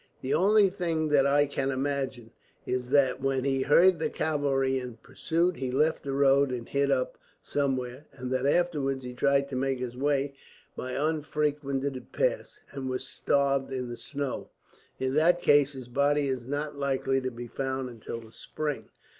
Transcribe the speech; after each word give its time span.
"The 0.21 0.33
only 0.33 0.67
thing 0.71 1.09
that 1.09 1.27
I 1.27 1.45
can 1.45 1.69
imagine 1.69 2.31
is 2.65 2.89
that, 2.89 3.21
when 3.21 3.43
he 3.43 3.61
heard 3.61 3.99
the 3.99 4.09
cavalry 4.09 4.79
in 4.79 4.97
pursuit, 4.97 5.57
he 5.57 5.69
left 5.69 6.03
the 6.03 6.11
road 6.13 6.51
and 6.51 6.67
hid 6.67 6.89
up 6.89 7.19
somewhere; 7.43 8.07
and 8.11 8.31
that 8.33 8.47
afterwards 8.47 9.03
he 9.03 9.13
tried 9.13 9.47
to 9.49 9.55
make 9.55 9.77
his 9.77 9.95
way 9.95 10.33
by 10.75 10.93
unfrequented 10.93 12.11
paths, 12.13 12.59
and 12.71 12.89
was 12.89 13.05
starved 13.05 13.71
in 13.71 13.89
the 13.89 13.95
snow. 13.97 14.49
In 14.97 15.13
that 15.13 15.39
case 15.39 15.73
his 15.73 15.87
body 15.87 16.27
is 16.27 16.47
not 16.47 16.75
likely 16.75 17.21
to 17.21 17.29
be 17.29 17.45
found 17.45 17.87
until 17.87 18.21
the 18.21 18.31
spring." 18.31 18.89